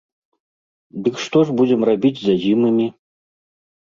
[1.07, 2.87] Дык што ж будзем рабіць з азімымі?